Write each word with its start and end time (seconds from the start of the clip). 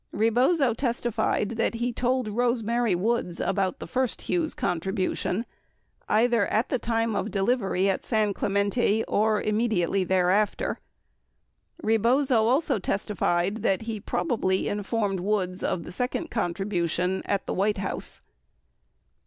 57 0.09 0.19
Rebozo 0.19 0.73
testified 0.73 1.49
that 1.57 1.75
he 1.75 1.93
told 1.93 2.27
Rose 2.27 2.63
Mary 2.63 2.95
Woods 2.95 3.39
about 3.39 3.77
the 3.77 3.85
first 3.85 4.23
Hughes 4.23 4.55
contribution 4.55 5.45
either 6.09 6.47
at 6.47 6.69
the 6.69 6.79
time 6.79 7.15
of 7.15 7.29
delivery 7.29 7.87
at 7.87 8.03
San 8.03 8.33
Clemente 8.33 9.03
or 9.07 9.39
immediately 9.39 10.03
thereafter. 10.03 10.79
58 11.81 11.87
Rebozo 11.87 12.45
also 12.47 12.79
testified 12.79 13.57
that 13.57 13.83
he 13.83 13.99
probably 13.99 14.67
informed 14.67 15.19
Woods 15.19 15.63
of 15.63 15.83
the 15.83 15.91
second 15.91 16.31
contribution 16.31 17.21
at 17.25 17.45
the 17.45 17.53
White 17.53 17.77
House. 17.77 18.21